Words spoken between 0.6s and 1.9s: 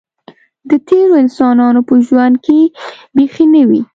د تېرو انسانانو